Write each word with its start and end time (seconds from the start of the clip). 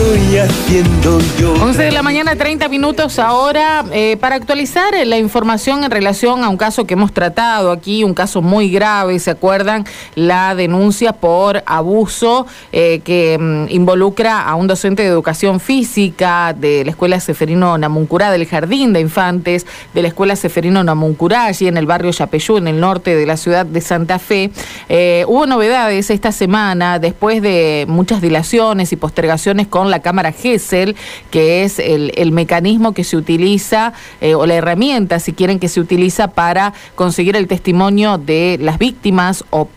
estoy 0.00 0.38
haciendo 0.38 1.18
yo? 1.38 1.52
11 1.62 1.82
de 1.82 1.92
la 1.92 2.02
mañana, 2.02 2.34
30 2.34 2.68
minutos 2.68 3.18
ahora, 3.18 3.84
eh, 3.92 4.16
para 4.18 4.36
actualizar 4.36 4.94
la 5.04 5.18
información 5.18 5.84
en 5.84 5.90
relación 5.90 6.42
a 6.42 6.48
un 6.48 6.56
caso 6.56 6.86
que 6.86 6.94
hemos 6.94 7.12
tratado 7.12 7.70
aquí, 7.70 8.02
un 8.02 8.14
caso 8.14 8.40
muy 8.40 8.70
grave, 8.70 9.18
¿se 9.18 9.30
acuerdan? 9.30 9.84
La 10.14 10.54
denuncia 10.54 11.12
por 11.12 11.62
abuso 11.66 12.46
eh, 12.72 13.00
que 13.04 13.36
mm, 13.38 13.66
involucra 13.68 14.40
a 14.40 14.54
un 14.54 14.66
docente 14.66 15.02
de 15.02 15.08
educación 15.08 15.60
física 15.60 16.54
de 16.54 16.82
la 16.82 16.92
Escuela 16.92 17.20
Seferino 17.20 17.76
Namuncurá, 17.76 18.30
del 18.30 18.46
Jardín 18.46 18.94
de 18.94 19.00
Infantes, 19.00 19.66
de 19.92 20.00
la 20.00 20.08
Escuela 20.08 20.34
Seferino 20.34 20.82
Namuncurá, 20.82 21.44
allí 21.44 21.68
en 21.68 21.76
el 21.76 21.84
barrio 21.84 22.10
Yapeyú, 22.10 22.56
en 22.56 22.68
el 22.68 22.80
norte 22.80 23.14
de 23.14 23.26
la 23.26 23.36
ciudad 23.36 23.66
de 23.66 23.82
Santa 23.82 24.18
Fe. 24.18 24.50
Eh, 24.88 25.26
hubo 25.28 25.46
novedades 25.46 26.08
esta 26.08 26.32
semana, 26.32 26.98
después 26.98 27.42
de 27.42 27.84
muchas 27.86 28.22
dilaciones 28.22 28.92
y 28.92 28.96
postergaciones 28.96 29.66
con 29.66 29.89
la 29.90 30.00
cámara 30.00 30.32
GESEL, 30.32 30.96
que 31.30 31.64
es 31.64 31.78
el, 31.78 32.32
mecanismo 32.32 32.92
que 32.92 33.04
se 33.04 33.16
utiliza, 33.16 33.92
eh, 34.20 34.34
o 34.34 34.46
la 34.46 34.54
herramienta, 34.54 35.18
si 35.18 35.32
quieren, 35.32 35.58
que 35.58 35.68
se 35.68 35.80
utiliza 35.80 36.28
para 36.28 36.72
conseguir 36.94 37.36
el 37.36 37.48
testimonio 37.48 38.18
de 38.18 38.58
las 38.60 38.78
víctimas 38.78 39.44
o 39.50 39.68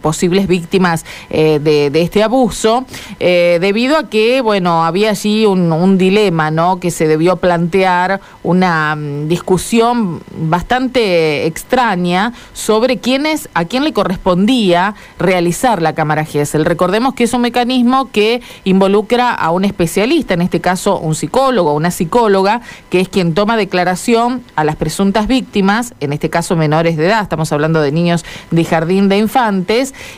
posibles 0.00 0.46
víctimas 0.46 1.04
eh, 1.30 1.58
de, 1.60 2.00
este 2.00 2.22
abuso, 2.22 2.84
eh, 3.18 3.58
debido 3.60 3.96
a 3.96 4.08
que, 4.08 4.40
bueno, 4.40 4.84
había 4.84 5.10
allí 5.10 5.46
un, 5.46 5.70
dilema, 5.98 6.50
¿no? 6.50 6.78
Que 6.78 6.90
se 6.90 7.06
debió 7.06 7.36
plantear 7.36 8.20
una 8.42 8.94
mm, 8.96 9.28
discusión 9.28 10.20
bastante 10.36 11.46
extraña 11.46 12.32
sobre 12.52 12.98
quiénes, 12.98 13.48
a 13.54 13.64
quién 13.64 13.84
le 13.84 13.92
correspondía 13.92 14.94
realizar 15.18 15.82
la 15.82 15.94
cámara 15.94 16.24
GESEL. 16.24 16.64
Recordemos 16.64 17.14
que 17.14 17.24
es 17.24 17.34
un 17.34 17.42
mecanismo 17.42 18.10
que 18.10 18.40
involucra 18.64 19.34
a 19.34 19.50
un 19.50 19.64
especialista, 19.64 20.34
en 20.34 20.42
este 20.42 20.60
caso 20.60 20.98
un 20.98 21.14
psicólogo, 21.14 21.74
una 21.74 21.90
psicóloga, 21.90 22.60
que 22.88 23.00
es 23.00 23.08
quien 23.08 23.34
toma 23.34 23.56
declaración 23.56 24.42
a 24.56 24.64
las 24.64 24.76
presuntas 24.76 25.26
víctimas, 25.26 25.94
en 26.00 26.12
este 26.12 26.30
caso 26.30 26.56
menores 26.56 26.96
de 26.96 27.06
edad, 27.06 27.22
estamos 27.22 27.52
hablando 27.52 27.80
de 27.80 27.92
niños 27.92 28.24
de 28.50 28.64
jardín 28.64 29.08
de 29.08 29.18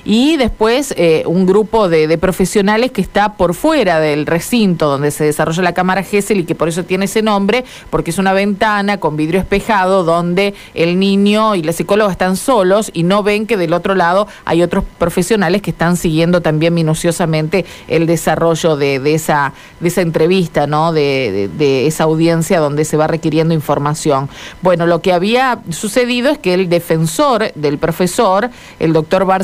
y 0.05 0.36
después 0.39 0.95
eh, 0.97 1.25
un 1.27 1.45
grupo 1.47 1.89
de, 1.89 2.17
profesionales 2.17 2.91
que 2.91 3.00
está 3.00 3.34
por 3.34 3.55
fuera 3.55 4.00
del 4.00 4.27
recinto 4.27 4.89
donde 4.89 5.11
se 5.11 5.25
desarrolla 5.25 5.62
la 5.62 5.75
cámara 5.75 6.03
GESEL 6.03 6.41
y 6.41 6.45
que 6.45 6.55
por 6.55 6.69
eso 6.69 6.84
tiene 6.84 7.05
ese 7.05 7.22
nombre, 7.22 7.64
porque 7.91 8.11
es 8.11 8.19
una 8.19 8.33
ventana 8.33 8.98
con 8.98 9.17
vidrio 9.17 9.41
espejado 9.41 10.05
donde 10.05 10.55
el 10.75 10.98
niño 10.98 11.55
y 11.55 11.62
la 11.62 11.73
psicóloga 11.73 12.12
están 12.12 12.36
solos 12.36 12.91
y 12.95 13.03
no 13.03 13.23
ven 13.23 13.47
que 13.47 13.56
del 13.56 13.73
otro 13.73 13.95
lado 13.95 14.27
hay 14.45 14.62
otros 14.62 14.84
profesionales 14.98 15.61
que 15.61 15.70
están 15.70 15.97
siguiendo 15.97 16.41
también 16.41 16.73
minuciosamente 16.73 17.64
el 17.89 18.06
desarrollo 18.06 18.77
de, 18.77 19.14
esa, 19.14 19.53
entrevista, 19.80 20.67
¿no? 20.67 20.92
De, 20.92 21.50
de 21.58 21.86
esa 21.86 22.05
audiencia 22.05 22.58
donde 22.58 22.84
se 22.84 22.97
va 22.97 23.06
requiriendo 23.06 23.53
información. 23.53 24.30
Bueno, 24.62 24.86
lo 24.86 25.03
que 25.03 25.12
había 25.12 25.61
sucedido 25.70 26.30
es 26.30 26.39
que 26.39 26.55
el 26.55 26.69
defensor 26.69 27.53
del 27.55 27.78
profesor, 27.78 28.50
el 28.78 28.92
doctor 28.92 29.25
Bar 29.25 29.42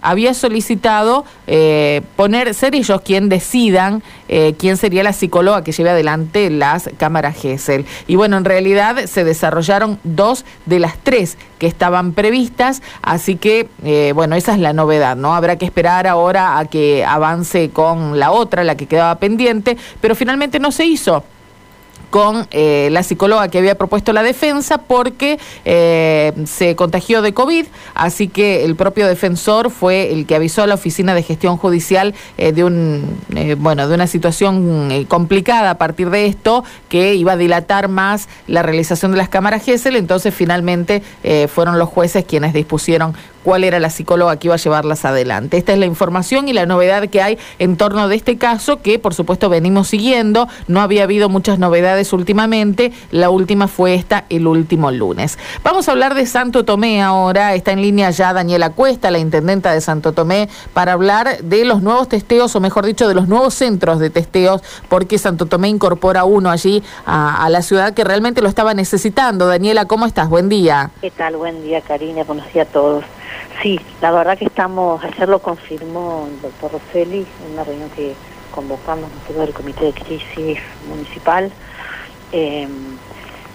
Había 0.00 0.34
solicitado 0.34 1.24
eh, 1.46 2.02
poner, 2.16 2.54
ser 2.54 2.74
ellos 2.74 3.00
quien 3.02 3.28
decidan 3.28 4.02
eh, 4.28 4.54
quién 4.58 4.76
sería 4.76 5.02
la 5.02 5.12
psicóloga 5.12 5.64
que 5.64 5.72
lleve 5.72 5.90
adelante 5.90 6.50
las 6.50 6.90
cámaras 6.98 7.36
GESEL. 7.36 7.86
Y 8.06 8.16
bueno, 8.16 8.36
en 8.36 8.44
realidad 8.44 9.06
se 9.06 9.24
desarrollaron 9.24 9.98
dos 10.04 10.44
de 10.66 10.78
las 10.78 10.98
tres 10.98 11.38
que 11.58 11.66
estaban 11.66 12.12
previstas, 12.12 12.82
así 13.02 13.36
que 13.36 13.68
eh, 13.84 14.12
bueno, 14.14 14.36
esa 14.36 14.52
es 14.54 14.60
la 14.60 14.72
novedad, 14.72 15.16
¿no? 15.16 15.34
Habrá 15.34 15.56
que 15.56 15.64
esperar 15.64 16.06
ahora 16.06 16.58
a 16.58 16.66
que 16.66 17.04
avance 17.04 17.70
con 17.70 18.18
la 18.18 18.30
otra, 18.30 18.64
la 18.64 18.76
que 18.76 18.86
quedaba 18.86 19.16
pendiente, 19.16 19.76
pero 20.00 20.14
finalmente 20.14 20.58
no 20.58 20.72
se 20.72 20.84
hizo 20.84 21.24
con 22.10 22.46
eh, 22.50 22.88
la 22.90 23.02
psicóloga 23.02 23.48
que 23.48 23.58
había 23.58 23.76
propuesto 23.76 24.12
la 24.12 24.22
defensa 24.22 24.78
porque 24.78 25.38
eh, 25.64 26.32
se 26.46 26.76
contagió 26.76 27.22
de 27.22 27.34
COVID, 27.34 27.66
así 27.94 28.28
que 28.28 28.64
el 28.64 28.76
propio 28.76 29.06
defensor 29.06 29.70
fue 29.70 30.12
el 30.12 30.26
que 30.26 30.34
avisó 30.34 30.62
a 30.62 30.66
la 30.66 30.74
oficina 30.74 31.14
de 31.14 31.22
gestión 31.22 31.56
judicial 31.56 32.14
eh, 32.36 32.52
de 32.52 32.64
un 32.64 33.18
bueno 33.58 33.88
de 33.88 33.94
una 33.94 34.06
situación 34.06 35.06
complicada 35.06 35.70
a 35.70 35.78
partir 35.78 36.10
de 36.10 36.26
esto 36.26 36.64
que 36.88 37.14
iba 37.14 37.32
a 37.32 37.36
dilatar 37.36 37.88
más 37.88 38.28
la 38.46 38.62
realización 38.62 39.12
de 39.12 39.18
las 39.18 39.28
cámaras 39.28 39.64
GESEL, 39.64 39.96
entonces 39.96 40.34
finalmente 40.34 41.02
fueron 41.48 41.78
los 41.78 41.88
jueces 41.88 42.24
quienes 42.24 42.52
dispusieron 42.52 43.14
cuál 43.44 43.64
era 43.64 43.80
la 43.80 43.90
psicóloga 43.90 44.36
que 44.36 44.48
iba 44.48 44.54
a 44.54 44.58
llevarlas 44.58 45.04
adelante. 45.04 45.56
Esta 45.56 45.72
es 45.72 45.78
la 45.78 45.86
información 45.86 46.48
y 46.48 46.52
la 46.52 46.66
novedad 46.66 47.08
que 47.08 47.22
hay 47.22 47.38
en 47.58 47.76
torno 47.76 48.08
de 48.08 48.16
este 48.16 48.36
caso 48.38 48.82
que 48.82 48.98
por 48.98 49.14
supuesto 49.14 49.48
venimos 49.48 49.88
siguiendo, 49.88 50.48
no 50.66 50.80
había 50.80 51.04
habido 51.04 51.28
muchas 51.28 51.58
novedades 51.58 52.12
últimamente. 52.12 52.92
La 53.10 53.30
última 53.30 53.68
fue 53.68 53.94
esta 53.94 54.24
el 54.30 54.46
último 54.46 54.90
lunes. 54.90 55.38
Vamos 55.62 55.88
a 55.88 55.92
hablar 55.92 56.14
de 56.14 56.26
Santo 56.26 56.64
Tomé 56.64 57.02
ahora. 57.02 57.54
Está 57.54 57.72
en 57.72 57.82
línea 57.82 58.10
ya 58.10 58.32
Daniela 58.32 58.70
Cuesta, 58.70 59.10
la 59.10 59.18
intendenta 59.18 59.72
de 59.72 59.80
Santo 59.80 60.12
Tomé, 60.12 60.48
para 60.72 60.92
hablar 60.92 61.42
de 61.42 61.64
los 61.64 61.82
nuevos 61.82 62.08
testeos, 62.08 62.54
o 62.56 62.60
mejor 62.60 62.86
dicho, 62.86 63.08
de 63.08 63.14
los 63.14 63.28
nuevos 63.28 63.54
centros 63.54 63.98
de 63.98 64.10
testeos, 64.10 64.62
porque 64.88 65.18
Santo 65.18 65.46
Tomé 65.46 65.68
incorpora 65.68 66.24
uno 66.24 66.50
allí 66.50 66.82
a, 67.06 67.48
la 67.48 67.62
ciudad 67.62 67.94
que 67.94 68.04
realmente 68.04 68.42
lo 68.42 68.48
estaba 68.48 68.74
necesitando. 68.74 69.46
Daniela, 69.46 69.86
¿cómo 69.86 70.06
estás? 70.06 70.28
Buen 70.28 70.48
día. 70.48 70.90
¿Qué 71.00 71.10
tal? 71.10 71.36
Buen 71.36 71.62
día, 71.62 71.80
Karina. 71.80 72.24
Buenos 72.24 72.52
días 72.52 72.68
a 72.68 72.72
todos. 72.72 73.04
Sí, 73.62 73.80
la 74.00 74.12
verdad 74.12 74.38
que 74.38 74.44
estamos, 74.44 75.02
ayer 75.02 75.28
lo 75.28 75.40
confirmó 75.40 76.28
el 76.30 76.40
doctor 76.40 76.72
Rosselli 76.72 77.26
en 77.44 77.52
una 77.52 77.64
reunión 77.64 77.90
que 77.90 78.14
convocamos 78.52 79.10
nosotros 79.10 79.46
del 79.46 79.52
Comité 79.52 79.86
de 79.86 79.92
Crisis 79.92 80.58
Municipal 80.88 81.50
eh, 82.32 82.68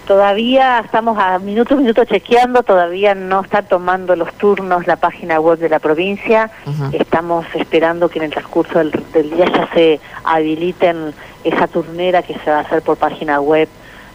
todavía 0.06 0.80
estamos 0.80 1.18
a 1.18 1.38
minuto 1.38 1.74
a 1.74 1.78
minuto 1.78 2.04
chequeando, 2.04 2.62
todavía 2.62 3.14
no 3.14 3.40
está 3.40 3.62
tomando 3.62 4.16
los 4.16 4.32
turnos 4.34 4.86
la 4.86 4.96
página 4.96 5.40
web 5.40 5.58
de 5.58 5.68
la 5.68 5.78
provincia. 5.78 6.50
Estamos 6.92 7.46
esperando 7.54 8.08
que 8.08 8.18
en 8.18 8.26
el 8.26 8.30
transcurso 8.30 8.78
del, 8.78 8.90
día 8.90 9.46
ya 9.46 9.68
se 9.72 10.00
habiliten 10.24 11.14
esa 11.42 11.66
turnera 11.68 12.22
que 12.22 12.38
se 12.38 12.50
va 12.50 12.58
a 12.58 12.60
hacer 12.60 12.82
por 12.82 12.96
página 12.96 13.40
web 13.40 13.68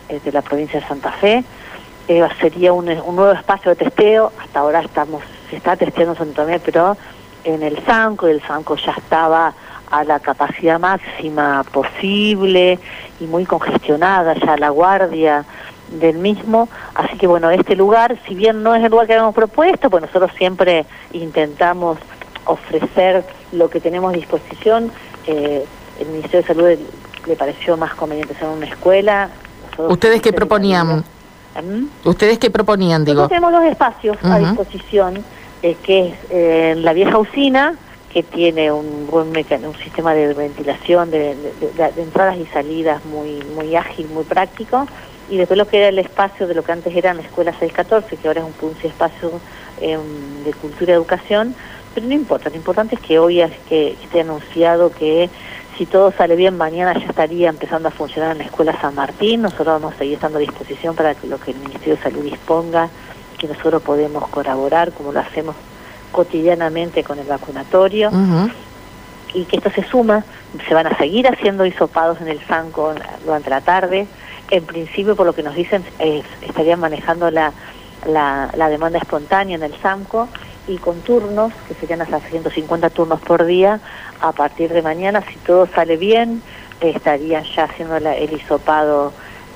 eh, 0.10 0.20
de 0.24 0.32
la 0.32 0.42
provincia 0.42 0.80
de 0.80 0.88
Santa 0.88 1.12
Fe. 1.14 1.44
Eh, 2.08 2.28
sería 2.40 2.74
un, 2.74 2.86
nuevo 2.86 3.32
espacio 3.32 3.72
de 3.72 3.76
testeo. 3.76 4.32
Hasta 4.40 4.60
ahora 4.60 4.82
estamos 4.82 5.24
se 5.50 5.58
está 5.58 5.76
testeando 5.76 6.16
Santa 6.16 6.46
Fe, 6.46 6.60
pero 6.60 6.98
en 7.44 7.64
el 7.64 7.84
Sanco, 7.86 8.28
el 8.28 8.42
Sanco 8.42 8.76
ya 8.76 8.92
estaba 8.92 9.54
a 9.90 10.04
la 10.04 10.20
capacidad 10.20 10.80
máxima 10.80 11.64
posible 11.72 12.80
y 13.20 13.26
muy 13.26 13.46
congestionada 13.46 14.36
ya 14.36 14.56
la 14.58 14.70
guardia 14.70 15.46
del 16.00 16.18
mismo, 16.18 16.70
así 16.94 17.18
que 17.18 17.26
bueno, 17.26 17.50
este 17.50 17.76
lugar, 17.76 18.18
si 18.28 18.36
bien 18.36 18.62
no 18.62 18.76
es 18.76 18.84
el 18.84 18.92
lugar 18.92 19.08
que 19.08 19.14
habíamos 19.14 19.34
propuesto, 19.34 19.90
pues 19.90 20.04
nosotros 20.04 20.32
siempre 20.38 20.86
intentamos 21.14 21.98
ofrecer 22.46 23.26
lo 23.52 23.70
que 23.70 23.80
tenemos 23.80 24.14
a 24.14 24.16
disposición, 24.16 24.92
eh, 25.26 25.66
el 26.00 26.08
Ministerio 26.08 26.42
de 26.42 26.48
Salud 26.48 26.80
le 27.26 27.36
pareció 27.36 27.76
más 27.76 27.94
conveniente 27.96 28.34
ser 28.36 28.48
una 28.48 28.66
escuela. 28.66 29.30
¿Ustedes 29.78 30.22
qué 30.22 30.32
proponían? 30.32 31.04
¿Mm? 31.62 32.08
¿Ustedes 32.08 32.38
qué 32.38 32.50
proponían, 32.50 33.04
digo? 33.04 33.22
Nosotros 33.22 33.40
tenemos 33.40 33.52
dos 33.52 33.72
espacios 33.72 34.18
a 34.24 34.38
disposición, 34.38 35.24
eh, 35.64 35.76
que 35.84 36.08
es 36.08 36.14
eh, 36.30 36.76
la 36.78 36.94
vieja 36.94 37.18
usina, 37.18 37.76
que 38.12 38.24
tiene 38.24 38.72
un 38.72 39.08
buen 39.08 39.28
un 39.28 39.76
sistema 39.84 40.14
de 40.14 40.34
ventilación 40.34 41.12
de, 41.12 41.36
entradas 41.98 42.38
y 42.38 42.46
salidas 42.48 43.06
muy 43.06 43.44
muy 43.56 43.76
ágil, 43.76 44.08
muy 44.08 44.24
práctico, 44.24 44.88
y 45.30 45.38
después 45.38 45.58
lo 45.58 45.68
que 45.68 45.78
era 45.78 45.90
el 45.90 46.00
espacio 46.00 46.48
de 46.48 46.56
lo 46.56 46.64
que 46.64 46.72
antes 46.72 46.96
era 46.96 47.14
la 47.14 47.22
escuela 47.22 47.52
614, 47.52 48.18
que 48.18 48.28
ahora 48.28 48.42
es 48.42 48.48
un, 48.62 48.76
espacio 48.84 49.40
em, 49.80 50.44
de 50.44 50.54
cultura 50.54 50.94
y 50.94 50.96
educación, 50.96 51.54
pero 51.94 52.08
no 52.08 52.14
importa, 52.14 52.50
lo 52.50 52.56
importante 52.56 52.96
es 52.96 53.02
que 53.02 53.20
hoy 53.20 53.42
es 53.42 53.52
que 53.68 53.92
esté 54.04 54.22
anunciado 54.22 54.92
que 54.92 55.30
si 55.80 55.86
todo 55.86 56.12
sale 56.12 56.36
bien, 56.36 56.58
mañana 56.58 56.94
ya 56.94 57.06
estaría 57.06 57.48
empezando 57.48 57.88
a 57.88 57.92
funcionar 57.92 58.34
en 58.34 58.40
la 58.40 58.44
Escuela 58.44 58.78
San 58.82 58.96
Martín. 58.96 59.44
Nosotros 59.44 59.82
vamos 59.82 59.94
a 59.94 59.98
seguir 59.98 60.16
estando 60.16 60.38
a 60.38 60.42
disposición 60.42 60.94
para 60.94 61.16
que 61.16 61.26
lo 61.26 61.40
que 61.40 61.52
el 61.52 61.58
Ministerio 61.58 61.96
de 61.96 62.02
Salud 62.02 62.22
disponga, 62.22 62.90
que 63.40 63.48
nosotros 63.48 63.82
podemos 63.82 64.28
colaborar, 64.28 64.92
como 64.92 65.12
lo 65.12 65.20
hacemos 65.20 65.56
cotidianamente 66.12 67.04
con 67.04 67.20
el 67.20 67.28
vacunatorio 67.28 68.12
y 69.34 69.46
que 69.46 69.58
esto 69.58 69.70
se 69.72 69.84
suma, 69.84 70.24
se 70.68 70.74
van 70.74 70.88
a 70.88 70.98
seguir 70.98 71.28
haciendo 71.28 71.66
hisopados 71.66 72.20
en 72.22 72.28
el 72.28 72.40
FANCO 72.40 72.96
durante 73.26 73.50
la 73.50 73.62
tarde. 73.62 74.08
En 74.50 74.66
principio, 74.66 75.16
por 75.16 75.26
lo 75.26 75.34
que 75.34 75.44
nos 75.44 75.56
dicen, 75.56 75.84
estarían 76.42 76.80
manejando 76.80 77.30
la, 77.30 77.54
la, 78.08 78.70
demanda 78.70 78.98
espontánea 78.98 79.56
en 79.56 79.64
el 79.64 79.76
SAMCO 79.82 80.28
y 80.68 80.78
con 80.78 81.02
turnos, 81.02 81.54
que 81.68 81.76
serían 81.76 82.02
hasta 82.02 82.20
150 82.20 82.90
turnos 82.90 83.20
por 83.22 83.46
día, 83.46 83.80
a 84.20 84.32
partir 84.32 84.74
de 84.74 84.82
mañana, 84.82 85.24
si 85.32 85.36
todo 85.38 85.68
sale 85.68 85.98
bien, 85.98 86.42
estarían 86.82 87.44
ya 87.44 87.66
haciendo 87.66 87.98
el 87.98 88.34
hisopado 88.34 89.14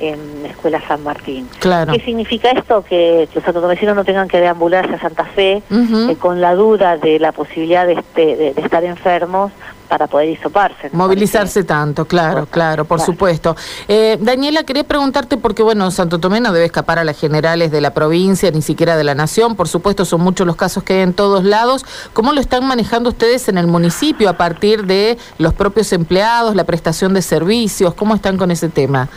en 0.10 0.44
la 0.44 0.50
Escuela 0.50 0.82
San 0.88 1.04
Martín. 1.04 1.48
¿Qué 1.60 2.02
significa 2.04 2.52
esto? 2.52 2.84
Que 2.84 3.28
los 3.34 3.44
santomecinos 3.44 3.96
no 3.96 4.04
tengan 4.04 4.28
que 4.28 4.40
deambularse 4.40 4.96
a 4.96 5.00
Santa 5.00 5.26
Fe 5.26 5.64
eh, 5.70 6.16
con 6.20 6.42
la 6.42 6.56
duda 6.56 6.98
de 6.98 7.20
la 7.20 7.32
posibilidad 7.32 7.88
de, 7.88 7.94
este, 7.94 8.36
de, 8.36 8.54
estar 8.58 8.84
enfermos 8.84 9.52
para 9.88 10.08
poder 10.08 10.30
hisoparse. 10.30 10.90
Movilizarse 10.92 11.64
tanto, 11.64 12.06
claro, 12.06 12.48
claro, 12.48 12.86
por 12.86 13.00
supuesto. 13.00 13.56
Eh, 13.88 14.18
Daniela, 14.20 14.64
quería 14.64 14.84
preguntarte, 14.84 15.38
porque 15.38 15.62
bueno, 15.62 15.92
Santo 15.92 16.20
Tomé 16.20 16.42
no 16.42 16.52
debe 16.52 16.66
escapar 16.66 16.98
a 16.98 17.04
las 17.04 17.20
generales 17.20 17.70
de 17.72 17.80
la 17.80 17.94
provincia, 17.94 18.50
ni 18.50 18.64
siquiera 18.64 18.98
de 18.98 19.04
la 19.04 19.14
nación, 19.14 19.56
por 19.56 19.68
supuesto 19.68 20.04
son 20.04 20.22
muchos 20.22 20.48
los 20.48 20.56
casos 20.56 20.84
que 20.84 20.94
hay 20.94 21.02
en 21.02 21.14
todos 21.14 21.44
lados. 21.44 21.86
¿Cómo 22.14 22.34
lo 22.34 22.42
están 22.42 22.66
manejando 22.66 23.10
ustedes 23.10 23.48
en 23.50 23.58
el 23.60 23.68
municipio 23.68 24.30
a 24.30 24.34
partir 24.34 24.86
de 24.86 25.18
los 25.38 25.54
propios 25.54 25.94
empleados, 25.94 26.56
la 26.56 26.64
prestación 26.64 27.14
de 27.14 27.22
servicios? 27.22 27.94
¿Cómo 27.94 28.16
están 28.16 28.38
con 28.38 28.50
ese 28.50 28.70
tema? 28.70 29.10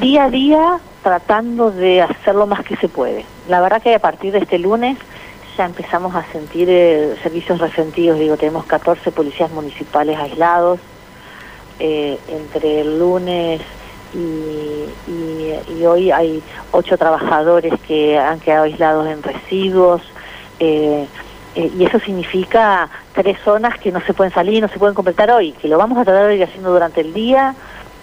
Día 0.00 0.24
a 0.24 0.30
día 0.30 0.78
tratando 1.02 1.70
de 1.70 2.02
hacer 2.02 2.34
lo 2.34 2.46
más 2.46 2.64
que 2.64 2.76
se 2.76 2.88
puede. 2.88 3.24
La 3.48 3.60
verdad 3.60 3.80
que 3.82 3.94
a 3.94 3.98
partir 3.98 4.32
de 4.32 4.38
este 4.38 4.58
lunes 4.58 4.98
ya 5.56 5.66
empezamos 5.66 6.14
a 6.14 6.24
sentir 6.32 6.68
eh, 6.68 7.14
servicios 7.22 7.60
resentidos, 7.60 8.18
digo, 8.18 8.36
tenemos 8.36 8.64
14 8.64 9.12
policías 9.12 9.50
municipales 9.52 10.18
aislados, 10.18 10.80
eh, 11.78 12.18
entre 12.28 12.80
el 12.80 12.98
lunes 12.98 13.60
y, 14.14 15.84
hoy 15.84 16.10
hay 16.10 16.42
ocho 16.70 16.96
trabajadores 16.96 17.74
que 17.86 18.18
han 18.18 18.40
quedado 18.40 18.64
aislados 18.64 19.06
en 19.06 19.22
residuos, 19.22 20.02
eh, 20.60 21.06
y 21.54 21.84
eso 21.84 22.00
significa 22.00 22.88
tres 23.14 23.38
zonas 23.44 23.78
que 23.78 23.92
no 23.92 24.00
se 24.00 24.14
pueden 24.14 24.32
salir, 24.32 24.62
no 24.62 24.68
se 24.68 24.78
pueden 24.78 24.94
completar 24.94 25.30
hoy, 25.30 25.52
que 25.52 25.68
lo 25.68 25.78
vamos 25.78 25.98
a 25.98 26.04
tratar 26.04 26.26
de 26.28 26.36
ir 26.36 26.42
haciendo 26.42 26.72
durante 26.72 27.00
el 27.00 27.12
día, 27.12 27.54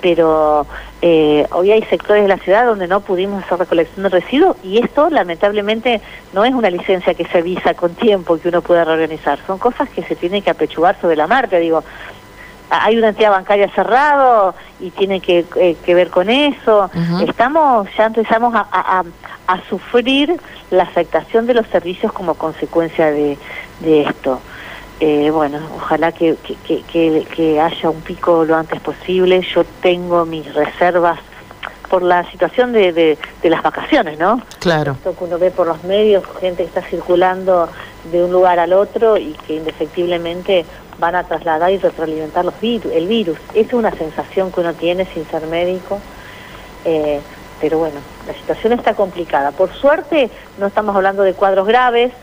pero 0.01 0.65
eh, 1.01 1.45
hoy 1.51 1.71
hay 1.71 1.83
sectores 1.83 2.24
de 2.24 2.27
la 2.27 2.38
ciudad 2.38 2.65
donde 2.65 2.88
no 2.88 3.01
pudimos 3.01 3.44
hacer 3.44 3.59
recolección 3.59 4.03
de 4.03 4.09
residuos 4.09 4.57
y 4.63 4.80
esto 4.80 5.09
lamentablemente 5.09 6.01
no 6.33 6.44
es 6.44 6.53
una 6.53 6.69
licencia 6.69 7.13
que 7.13 7.25
se 7.25 7.38
avisa 7.38 7.74
con 7.74 7.94
tiempo 7.94 8.38
que 8.38 8.50
uno 8.50 8.62
pueda 8.62 8.83
reorganizar, 8.83 9.39
son 9.45 9.59
cosas 9.59 9.89
que 9.89 10.03
se 10.03 10.15
tienen 10.15 10.42
que 10.42 10.50
apechugar 10.50 11.00
sobre 11.00 11.15
la 11.15 11.27
marca, 11.27 11.57
digo, 11.57 11.83
hay 12.69 12.98
una 12.98 13.09
entidad 13.09 13.31
bancaria 13.31 13.69
cerrado 13.69 14.56
y 14.80 14.92
tiene 14.92 15.19
que, 15.19 15.45
eh, 15.56 15.94
ver 15.94 16.09
con 16.09 16.30
eso, 16.30 16.89
estamos, 17.27 17.88
ya 17.98 18.06
empezamos 18.06 18.53
a, 18.56 19.03
sufrir 19.68 20.39
la 20.69 20.83
afectación 20.83 21.45
de 21.45 21.53
los 21.53 21.68
servicios 21.68 22.13
como 22.13 22.36
consecuencia 22.36 23.12
de 23.12 23.38
esto. 23.81 24.39
Eh, 25.03 25.31
bueno, 25.31 25.57
ojalá 25.77 26.12
que, 26.12 26.38
que, 26.38 27.59
haya 27.59 27.89
un 27.89 28.01
pico 28.01 28.45
lo 28.45 28.56
antes 28.56 28.80
posible. 28.81 29.42
Yo 29.42 29.63
tengo 29.81 30.27
mis 30.27 30.53
reservas 30.53 31.19
por 31.89 32.03
la 32.03 32.30
situación 32.30 32.71
de, 32.71 32.94
de, 32.94 33.50
las 33.50 33.63
vacaciones, 33.63 34.19
¿no? 34.19 34.39
Claro. 34.59 34.92
Esto 34.92 35.15
que 35.18 35.24
uno 35.24 35.39
ve 35.39 35.50
por 35.50 35.65
los 35.65 35.83
medios, 35.86 36.24
gente 36.39 36.62
que 36.62 36.68
está 36.69 36.83
circulando 36.83 37.68
de 38.12 38.24
un 38.24 38.31
lugar 38.31 38.59
al 38.59 38.74
otro 38.74 39.18
y 39.18 39.33
que 39.48 39.56
indefectiblemente 39.56 40.65
van 41.00 41.15
a 41.15 41.24
trasladar 41.24 41.71
y 41.71 41.80
retroalimentar 41.80 42.45
los 42.45 42.62
virus, 42.62 42.94
el 42.94 43.07
virus. 43.07 43.39
Es 43.56 43.74
una 43.74 43.89
sensación 43.89 44.51
que 44.51 44.59
uno 44.59 44.75
tiene 44.75 45.06
sin 45.06 45.25
ser 45.25 45.48
médico. 45.48 46.00
Eh, 46.86 47.19
pero 47.59 47.80
bueno, 47.80 48.00
la 48.27 48.33
situación 48.33 48.74
está 48.74 48.94
complicada. 48.94 49.50
Por 49.50 49.74
suerte 49.74 50.30
no 50.59 50.68
estamos 50.68 50.95
hablando 50.95 51.24
de 51.24 51.33
cuadros 51.33 51.65
graves, 51.65 52.13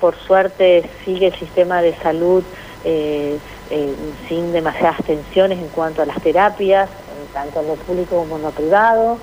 por 0.00 0.16
suerte 0.16 0.88
sigue 1.04 1.28
el 1.28 1.34
sistema 1.34 1.82
de 1.82 1.94
salud 1.96 2.44
eh, 2.84 3.38
eh, 3.70 3.94
sin 4.28 4.52
demasiadas 4.52 5.02
tensiones 5.04 5.58
en 5.58 5.68
cuanto 5.68 6.02
a 6.02 6.06
las 6.06 6.20
terapias, 6.20 6.90
tanto 7.32 7.60
en 7.60 7.68
lo 7.68 7.74
público 7.74 8.16
como 8.16 8.36
en 8.36 8.42
lo 8.42 8.50
privado, 8.50 9.18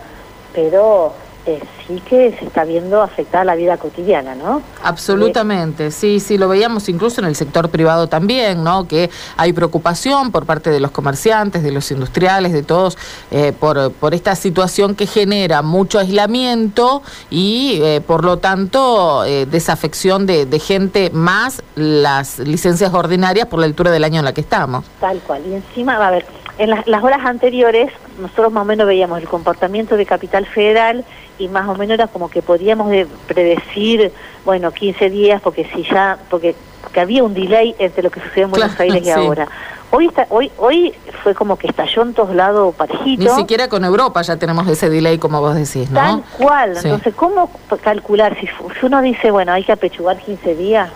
pero 0.53 1.13
eh, 1.45 1.59
sí 1.87 2.01
que 2.07 2.35
se 2.37 2.45
está 2.45 2.63
viendo 2.63 3.01
afectada 3.01 3.43
la 3.43 3.55
vida 3.55 3.77
cotidiana, 3.77 4.35
¿no? 4.35 4.61
Absolutamente, 4.83 5.89
sí, 5.91 6.19
sí, 6.19 6.37
lo 6.37 6.47
veíamos 6.47 6.87
incluso 6.87 7.19
en 7.21 7.27
el 7.27 7.35
sector 7.35 7.69
privado 7.69 8.07
también, 8.07 8.63
¿no? 8.63 8.87
Que 8.87 9.09
hay 9.37 9.51
preocupación 9.51 10.31
por 10.31 10.45
parte 10.45 10.69
de 10.69 10.79
los 10.79 10.91
comerciantes, 10.91 11.63
de 11.63 11.71
los 11.71 11.89
industriales, 11.91 12.53
de 12.53 12.63
todos, 12.63 12.97
eh, 13.31 13.53
por, 13.59 13.91
por 13.93 14.13
esta 14.13 14.35
situación 14.35 14.95
que 14.95 15.07
genera 15.07 15.61
mucho 15.61 15.99
aislamiento 15.99 17.01
y, 17.29 17.79
eh, 17.81 18.01
por 18.05 18.23
lo 18.23 18.37
tanto, 18.37 19.23
desafección 19.23 20.25
de, 20.25 20.45
de 20.45 20.59
gente 20.59 21.09
más 21.11 21.63
las 21.75 22.39
licencias 22.39 22.93
ordinarias 22.93 23.47
por 23.47 23.59
la 23.59 23.65
altura 23.65 23.91
del 23.91 24.03
año 24.03 24.19
en 24.19 24.25
la 24.25 24.33
que 24.33 24.41
estamos. 24.41 24.85
Tal 24.99 25.19
cual, 25.19 25.41
y 25.47 25.55
encima, 25.55 25.95
a 25.95 26.11
ver, 26.11 26.25
en 26.61 26.69
las, 26.69 26.87
las 26.87 27.03
horas 27.03 27.25
anteriores 27.25 27.91
nosotros 28.19 28.51
más 28.51 28.61
o 28.61 28.65
menos 28.65 28.85
veíamos 28.85 29.19
el 29.19 29.27
comportamiento 29.27 29.97
de 29.97 30.05
Capital 30.05 30.45
Federal 30.45 31.03
y 31.39 31.47
más 31.47 31.67
o 31.67 31.73
menos 31.75 31.95
era 31.95 32.05
como 32.05 32.29
que 32.29 32.43
podíamos 32.43 32.93
predecir, 33.27 34.13
bueno, 34.45 34.71
15 34.71 35.09
días, 35.09 35.41
porque 35.41 35.67
si 35.73 35.83
ya, 35.83 36.19
porque 36.29 36.55
que 36.93 36.99
había 36.99 37.23
un 37.23 37.33
delay 37.33 37.75
entre 37.79 38.03
lo 38.03 38.11
que 38.11 38.19
sucedió 38.19 38.45
en 38.45 38.51
Buenos 38.51 38.79
Aires 38.79 39.03
y 39.03 39.09
ahora. 39.09 39.47
Hoy 39.89 40.05
está, 40.05 40.27
hoy, 40.29 40.51
hoy 40.57 40.93
fue 41.23 41.33
como 41.33 41.57
que 41.57 41.67
estalló 41.67 42.03
en 42.03 42.13
todos 42.13 42.35
lados 42.35 42.75
parejito. 42.75 43.23
Ni 43.23 43.29
siquiera 43.29 43.67
con 43.67 43.83
Europa 43.83 44.21
ya 44.21 44.37
tenemos 44.37 44.67
ese 44.67 44.89
delay, 44.89 45.17
como 45.17 45.41
vos 45.41 45.55
decís, 45.55 45.89
¿no? 45.89 45.99
Tal 45.99 46.23
cual. 46.37 46.77
Entonces, 46.77 47.13
¿cómo 47.15 47.49
calcular? 47.81 48.37
Si, 48.39 48.47
si 48.47 48.85
uno 48.85 49.01
dice, 49.01 49.31
bueno, 49.31 49.51
hay 49.51 49.63
que 49.63 49.71
apechugar 49.71 50.17
15 50.17 50.55
días, 50.55 50.91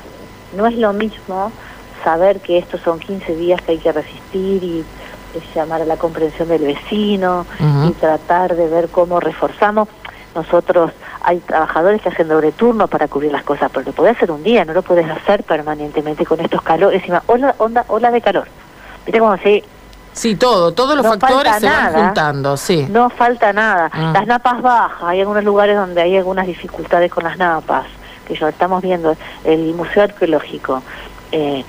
no 0.55 0.67
es 0.67 0.77
lo 0.77 0.93
mismo 0.93 1.51
saber 2.03 2.39
que 2.39 2.59
estos 2.59 2.81
son 2.81 2.99
15 2.99 3.35
días 3.35 3.59
que 3.61 3.71
hay 3.71 3.77
que 3.79 3.91
resistir 3.91 4.63
y 4.63 4.85
llamar 5.53 5.81
a 5.81 5.85
la 5.85 5.97
comprensión 5.97 6.47
del 6.47 6.63
vecino 6.63 7.45
y 7.87 7.91
tratar 7.93 8.55
de 8.55 8.67
ver 8.67 8.89
cómo 8.89 9.19
reforzamos. 9.19 9.87
Nosotros 10.35 10.91
hay 11.21 11.39
trabajadores 11.39 12.01
que 12.01 12.09
hacen 12.09 12.27
doble 12.27 12.51
turno 12.51 12.87
para 12.87 13.07
cubrir 13.07 13.31
las 13.31 13.43
cosas, 13.43 13.71
pero 13.73 13.85
lo 13.85 13.93
podés 13.93 14.17
hacer 14.17 14.31
un 14.31 14.43
día, 14.43 14.65
no 14.65 14.73
lo 14.73 14.83
puedes 14.83 15.09
hacer 15.09 15.43
permanentemente 15.43 16.25
con 16.25 16.39
estos 16.41 16.61
calores. 16.61 16.99
Encima, 16.99 17.23
ola, 17.27 17.55
onda, 17.57 17.85
ola 17.87 18.11
de 18.11 18.21
calor. 18.21 18.47
¿Viste 19.05 19.19
cómo 19.19 19.31
así? 19.31 19.63
Sí, 20.15 20.35
todo, 20.35 20.73
todos 20.73 20.95
los 20.95 21.05
factores 21.05 21.57
se 21.57 21.65
van 21.65 21.93
juntando, 21.93 22.55
sí. 22.55 22.87
No 22.89 23.09
falta 23.09 23.51
nada. 23.51 23.89
Ah. 23.91 24.11
Las 24.13 24.27
napas 24.27 24.61
bajas, 24.61 25.03
hay 25.03 25.19
algunos 25.19 25.43
lugares 25.43 25.75
donde 25.75 26.01
hay 26.01 26.15
algunas 26.15 26.47
dificultades 26.47 27.11
con 27.11 27.25
las 27.25 27.37
napas, 27.37 27.85
que 28.25 28.35
ya 28.35 28.47
estamos 28.47 28.81
viendo, 28.81 29.15
el 29.43 29.73
Museo 29.73 30.03
Arqueológico. 30.03 30.81
Eh, 31.31 31.65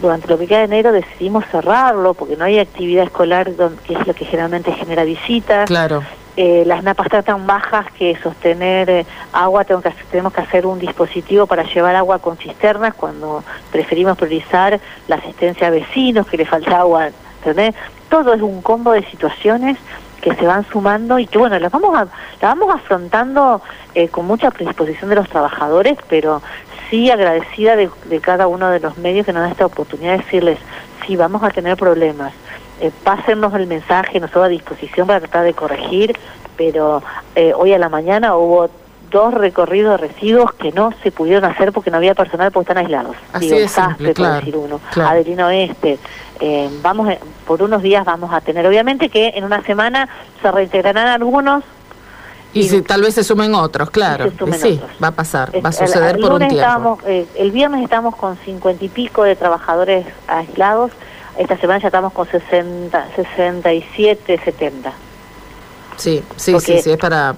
durante 0.00 0.28
lo 0.28 0.38
que 0.38 0.46
queda 0.46 0.58
de 0.58 0.64
enero 0.64 0.92
decidimos 0.92 1.44
cerrarlo 1.50 2.14
porque 2.14 2.36
no 2.36 2.44
hay 2.44 2.58
actividad 2.58 3.04
escolar, 3.04 3.50
que 3.86 3.94
es 3.94 4.06
lo 4.06 4.14
que 4.14 4.24
generalmente 4.24 4.72
genera 4.72 5.04
visitas. 5.04 5.66
Claro. 5.66 6.02
Eh, 6.36 6.62
las 6.66 6.84
napas 6.84 7.06
están 7.06 7.24
tan 7.24 7.46
bajas 7.48 7.90
que 7.98 8.16
sostener 8.22 8.88
eh, 8.88 9.06
agua 9.32 9.64
tengo 9.64 9.80
que, 9.80 9.92
tenemos 10.08 10.32
que 10.32 10.40
hacer 10.40 10.66
un 10.66 10.78
dispositivo 10.78 11.48
para 11.48 11.64
llevar 11.64 11.96
agua 11.96 12.20
con 12.20 12.36
cisternas 12.36 12.94
cuando 12.94 13.42
preferimos 13.72 14.16
priorizar 14.16 14.78
la 15.08 15.16
asistencia 15.16 15.66
a 15.66 15.70
vecinos 15.70 16.28
que 16.28 16.36
le 16.36 16.46
falta 16.46 16.78
agua. 16.78 17.08
¿entendés? 17.38 17.74
Todo 18.08 18.34
es 18.34 18.40
un 18.40 18.62
combo 18.62 18.92
de 18.92 19.04
situaciones 19.10 19.78
que 20.20 20.34
se 20.34 20.46
van 20.46 20.64
sumando 20.70 21.18
y 21.18 21.26
que 21.26 21.38
bueno, 21.38 21.58
las 21.58 21.72
vamos, 21.72 21.96
a, 21.96 22.04
las 22.04 22.56
vamos 22.56 22.74
afrontando 22.74 23.60
eh, 23.94 24.08
con 24.08 24.26
mucha 24.26 24.50
predisposición 24.50 25.10
de 25.10 25.16
los 25.16 25.28
trabajadores, 25.28 25.98
pero 26.08 26.42
sí 26.90 27.10
agradecida 27.10 27.76
de, 27.76 27.90
cada 28.20 28.46
uno 28.46 28.70
de 28.70 28.80
los 28.80 28.96
medios 28.98 29.26
que 29.26 29.32
nos 29.32 29.42
da 29.42 29.50
esta 29.50 29.66
oportunidad 29.66 30.12
de 30.12 30.18
decirles, 30.18 30.58
sí, 31.06 31.16
vamos 31.16 31.42
a 31.42 31.50
tener 31.50 31.76
problemas, 31.76 32.32
eh, 32.80 32.90
pásennos 33.04 33.54
el 33.54 33.66
mensaje, 33.66 34.20
nosotros 34.20 34.46
a 34.46 34.48
disposición 34.48 35.06
para 35.06 35.20
tratar 35.20 35.44
de 35.44 35.54
corregir, 35.54 36.16
pero 36.56 37.02
eh, 37.34 37.52
hoy 37.56 37.72
a 37.72 37.78
la 37.78 37.88
mañana 37.88 38.36
hubo 38.36 38.70
dos 39.10 39.34
recorridos 39.34 40.00
de 40.00 40.08
residuos 40.08 40.52
que 40.52 40.72
no 40.72 40.92
se 41.02 41.10
pudieron 41.10 41.44
hacer 41.50 41.72
porque 41.72 41.90
no 41.90 41.96
había 41.96 42.14
personal 42.14 42.52
porque 42.52 42.70
están 42.70 42.84
aislados. 42.84 43.16
Así 43.32 43.52
es 43.52 43.70
simple, 43.70 44.12
claro, 44.12 44.36
decir 44.36 44.56
uno, 44.56 44.80
Adelino 44.96 45.48
Este. 45.50 45.98
Eh, 46.40 46.68
vamos, 46.82 47.12
por 47.46 47.62
unos 47.62 47.82
días 47.82 48.04
vamos 48.04 48.32
a 48.32 48.40
tener, 48.40 48.66
obviamente 48.66 49.08
que 49.08 49.32
en 49.34 49.44
una 49.44 49.62
semana 49.62 50.08
se 50.40 50.50
reintegrarán 50.52 51.08
algunos, 51.08 51.64
y, 52.52 52.68
si, 52.68 52.82
tal 52.82 53.02
vez 53.02 53.14
se 53.14 53.24
sumen 53.24 53.54
otros, 53.54 53.90
claro. 53.90 54.30
sí, 54.58 54.80
va 55.02 55.08
a 55.08 55.12
pasar, 55.12 55.52
va 55.64 55.68
a 55.68 55.72
suceder 55.72 56.18
por 56.18 56.32
un 56.32 56.48
tiempo. 56.48 56.98
Eh, 57.06 57.26
el 57.36 57.50
viernes 57.50 57.82
estamos 57.82 58.16
con 58.16 58.36
cincuenta 58.38 58.84
y 58.84 58.88
pico 58.88 59.22
de 59.22 59.36
trabajadores 59.36 60.06
aislados. 60.26 60.92
Esta 61.36 61.56
semana 61.58 61.78
ya 61.78 61.88
estamos 61.88 62.12
con 62.12 62.26
60, 62.26 63.08
67, 63.14 64.40
70. 64.44 64.92
Sí, 65.98 66.22
sí, 66.36 66.58
sí, 66.60 66.80
sí, 66.80 66.90
es 66.90 66.96
para 66.96 67.36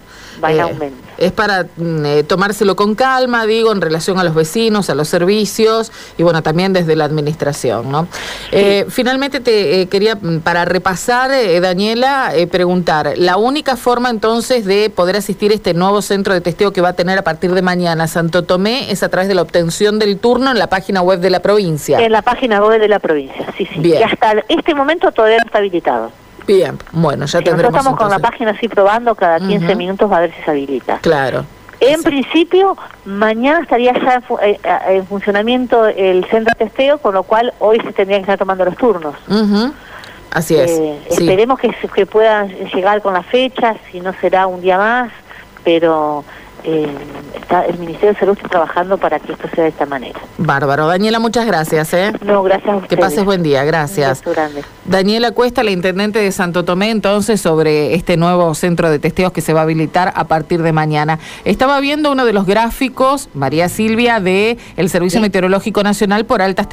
eh, 0.48 0.92
es 1.18 1.32
para 1.32 1.64
mm, 1.76 2.04
eh, 2.06 2.22
tomárselo 2.22 2.76
con 2.76 2.94
calma, 2.94 3.44
digo, 3.44 3.72
en 3.72 3.80
relación 3.80 4.18
a 4.18 4.24
los 4.24 4.34
vecinos, 4.34 4.88
a 4.88 4.94
los 4.94 5.08
servicios 5.08 5.92
y 6.16 6.22
bueno, 6.22 6.42
también 6.42 6.72
desde 6.72 6.96
la 6.96 7.04
administración, 7.04 7.90
¿no? 7.90 8.06
Eh, 8.52 8.86
finalmente 8.88 9.40
te 9.40 9.86
quería, 9.88 10.14
mm, 10.14 10.40
para 10.40 10.64
repasar, 10.64 11.30
Daniela, 11.60 12.32
preguntar, 12.50 13.14
la 13.16 13.36
única 13.36 13.76
forma 13.76 14.08
entonces 14.08 14.64
de 14.64 14.88
poder 14.88 15.16
asistir 15.16 15.52
a 15.52 15.54
este 15.54 15.74
nuevo 15.74 16.00
centro 16.00 16.32
de 16.32 16.40
testeo 16.40 16.72
que 16.72 16.80
va 16.80 16.90
a 16.90 16.94
tener 16.94 17.18
a 17.18 17.22
partir 17.22 17.52
de 17.52 17.62
mañana 17.62 18.06
Santo 18.06 18.44
Tomé 18.44 18.90
es 18.90 19.02
a 19.02 19.08
través 19.08 19.28
de 19.28 19.34
la 19.34 19.42
obtención 19.42 19.98
del 19.98 20.18
turno 20.18 20.50
en 20.50 20.58
la 20.58 20.68
página 20.68 21.02
web 21.02 21.20
de 21.20 21.30
la 21.30 21.40
provincia. 21.40 22.00
En 22.00 22.12
la 22.12 22.22
página 22.22 22.62
web 22.64 22.80
de 22.80 22.88
la 22.88 22.98
provincia, 22.98 23.46
sí, 23.56 23.66
sí. 23.66 23.80
Bien. 23.80 24.00
Y 24.00 24.02
hasta 24.04 24.42
este 24.48 24.74
momento 24.74 25.12
todavía 25.12 25.38
no 25.38 25.46
está 25.46 25.58
habilitado. 25.58 26.10
Bien, 26.56 26.76
bueno, 26.90 27.26
ya 27.26 27.38
tendremos. 27.38 27.62
Nosotros 27.62 27.80
estamos 27.80 27.98
con 27.98 28.10
la 28.10 28.18
página 28.18 28.50
así 28.50 28.66
probando, 28.66 29.14
cada 29.14 29.38
15 29.38 29.76
minutos 29.76 30.10
a 30.10 30.18
ver 30.18 30.34
si 30.34 30.42
se 30.42 30.50
habilita. 30.50 30.98
Claro. 30.98 31.44
En 31.78 32.02
principio, 32.02 32.76
mañana 33.04 33.60
estaría 33.60 33.92
ya 33.92 34.20
en, 34.42 34.56
eh, 34.64 35.02
funcionamiento 35.08 35.86
el 35.86 36.24
centro 36.24 36.52
de 36.58 36.64
testeo, 36.64 36.98
con 36.98 37.14
lo 37.14 37.22
cual 37.22 37.54
hoy 37.60 37.78
se 37.80 37.92
tendrían 37.92 38.22
que 38.22 38.32
estar 38.32 38.38
tomando 38.38 38.64
los 38.64 38.76
turnos. 38.76 39.14
Así 40.32 40.56
es. 40.56 40.72
Esperemos 41.08 41.60
que, 41.60 41.72
que 41.94 42.04
puedan 42.04 42.48
llegar 42.48 43.00
con 43.00 43.14
las 43.14 43.26
fechas, 43.26 43.76
si 43.92 44.00
no 44.00 44.12
será 44.20 44.48
un 44.48 44.60
día 44.60 44.76
más, 44.76 45.12
pero 45.62 46.24
eh, 46.64 46.88
está, 47.34 47.64
el 47.66 47.78
Ministerio 47.78 48.12
de 48.14 48.18
Salud 48.18 48.36
está 48.36 48.48
trabajando 48.48 48.98
para 48.98 49.18
que 49.18 49.32
esto 49.32 49.48
sea 49.54 49.64
de 49.64 49.70
esta 49.70 49.86
manera. 49.86 50.20
Bárbaro. 50.38 50.86
Daniela, 50.86 51.18
muchas 51.18 51.46
gracias. 51.46 51.92
¿eh? 51.94 52.12
No, 52.24 52.42
gracias 52.42 52.82
a 52.82 52.86
Que 52.86 52.96
pases 52.96 53.24
buen 53.24 53.42
día, 53.42 53.64
gracias. 53.64 54.22
grande. 54.22 54.62
Daniela 54.84 55.32
Cuesta, 55.32 55.62
la 55.62 55.70
intendente 55.70 56.18
de 56.18 56.32
Santo 56.32 56.64
Tomé, 56.64 56.90
entonces, 56.90 57.40
sobre 57.40 57.94
este 57.94 58.16
nuevo 58.16 58.54
centro 58.54 58.90
de 58.90 58.98
testeos 58.98 59.32
que 59.32 59.40
se 59.40 59.52
va 59.52 59.60
a 59.60 59.62
habilitar 59.64 60.12
a 60.14 60.24
partir 60.24 60.62
de 60.62 60.72
mañana. 60.72 61.18
Estaba 61.44 61.80
viendo 61.80 62.12
uno 62.12 62.24
de 62.24 62.32
los 62.32 62.46
gráficos, 62.46 63.28
María 63.34 63.68
Silvia, 63.68 64.20
de 64.20 64.58
el 64.76 64.90
Servicio 64.90 65.20
Meteorológico 65.20 65.82
Nacional 65.82 66.24
por 66.24 66.42
altas 66.42 66.68